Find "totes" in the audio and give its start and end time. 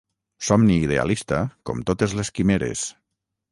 1.93-2.19